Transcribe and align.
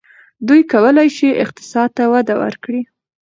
دوی 0.47 0.61
کولای 0.73 1.09
شي 1.17 1.29
اقتصاد 1.43 1.89
ته 1.97 2.03
وده 2.13 2.35
ورکړي. 2.41 2.81